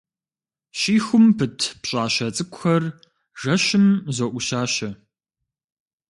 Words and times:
Щихум 0.79 1.25
пыт 1.37 1.59
пщӏащэ 1.81 2.27
цӏыкӏухэр 2.35 2.83
жэщым 3.39 3.85
зоӏущащэ. 4.15 4.89